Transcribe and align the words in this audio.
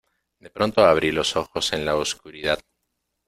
de 0.39 0.49
pronto 0.49 0.83
abrí 0.83 1.11
los 1.11 1.35
ojos 1.35 1.73
en 1.73 1.85
la 1.85 1.95
oscuridad. 1.95 2.59